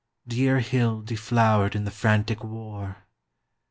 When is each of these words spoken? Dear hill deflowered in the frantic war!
Dear 0.27 0.61
hill 0.61 1.01
deflowered 1.01 1.75
in 1.75 1.83
the 1.83 1.91
frantic 1.91 2.43
war! 2.43 3.05